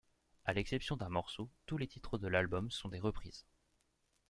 À 0.45 0.53
l'exception 0.53 0.97
d'un 0.97 1.09
morceau, 1.09 1.47
tous 1.67 1.77
les 1.77 1.85
titres 1.85 2.17
de 2.17 2.27
l'album 2.27 2.71
sont 2.71 2.89
des 2.89 2.97
reprises. 2.97 3.45